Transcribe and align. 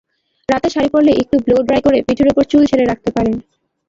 রাতে 0.49 0.67
শাড়ি 0.73 0.89
পরলে 0.93 1.11
একটু 1.21 1.35
ব্লো 1.45 1.57
ড্রাই 1.67 1.81
করে 1.85 1.97
পিঠের 2.07 2.31
ওপর 2.31 2.43
চুল 2.51 2.63
ছেড়ে 2.69 2.85
রাখতে 2.85 3.09
পারেন। 3.15 3.35